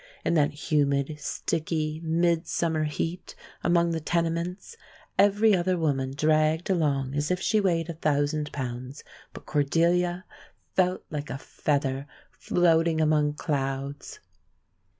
In 0.25 0.33
that 0.33 0.71
humid, 0.71 1.19
sticky, 1.19 2.01
midsummer 2.03 2.85
heat 2.85 3.35
among 3.63 3.91
the 3.91 3.99
tenements, 3.99 4.75
every 5.19 5.55
other 5.55 5.77
woman 5.77 6.15
dragged 6.17 6.71
along 6.71 7.13
as 7.13 7.29
if 7.29 7.39
she 7.39 7.61
weighed 7.61 7.87
a 7.87 7.93
thousand 7.93 8.51
pounds, 8.51 9.03
but 9.31 9.45
Cordelia 9.45 10.25
felt 10.73 11.03
like 11.11 11.29
a 11.29 11.37
feather 11.37 12.07
floating 12.35 12.99
among 12.99 13.35
clouds. 13.35 14.19